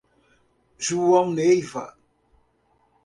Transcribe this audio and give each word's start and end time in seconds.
João 0.79 1.29
Neiva 1.31 1.95